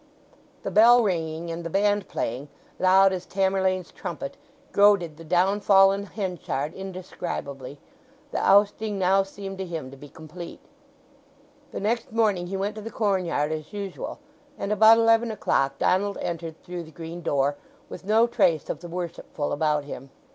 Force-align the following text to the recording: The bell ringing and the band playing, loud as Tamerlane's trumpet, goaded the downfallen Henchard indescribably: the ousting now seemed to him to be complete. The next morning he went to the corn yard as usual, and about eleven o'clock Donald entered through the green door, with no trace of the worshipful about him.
The 0.63 0.71
bell 0.71 1.03
ringing 1.03 1.51
and 1.51 1.63
the 1.63 1.69
band 1.69 2.07
playing, 2.07 2.47
loud 2.79 3.13
as 3.13 3.27
Tamerlane's 3.27 3.91
trumpet, 3.91 4.35
goaded 4.71 5.17
the 5.17 5.23
downfallen 5.23 6.05
Henchard 6.07 6.73
indescribably: 6.73 7.79
the 8.31 8.39
ousting 8.39 8.97
now 8.97 9.21
seemed 9.21 9.59
to 9.59 9.65
him 9.67 9.91
to 9.91 9.97
be 9.97 10.09
complete. 10.09 10.59
The 11.69 11.79
next 11.81 12.11
morning 12.11 12.47
he 12.47 12.57
went 12.57 12.73
to 12.77 12.81
the 12.81 12.89
corn 12.89 13.25
yard 13.25 13.51
as 13.51 13.73
usual, 13.73 14.17
and 14.57 14.71
about 14.71 14.97
eleven 14.97 15.29
o'clock 15.29 15.77
Donald 15.77 16.17
entered 16.19 16.63
through 16.63 16.81
the 16.81 16.89
green 16.91 17.21
door, 17.21 17.57
with 17.87 18.03
no 18.03 18.25
trace 18.25 18.71
of 18.71 18.79
the 18.79 18.87
worshipful 18.89 19.51
about 19.51 19.83
him. 19.83 20.09